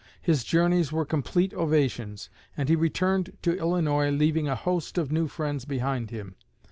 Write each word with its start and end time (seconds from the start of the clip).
His 0.19 0.43
journeys 0.43 0.91
were 0.91 1.05
complete 1.05 1.53
ovations, 1.53 2.31
and 2.57 2.69
he 2.69 2.75
returned 2.75 3.37
to 3.43 3.55
Illinois 3.55 4.09
leaving 4.09 4.47
a 4.47 4.55
host 4.55 4.97
of 4.97 5.11
new 5.11 5.27
friends 5.27 5.63
behind 5.63 6.09
him. 6.09 6.33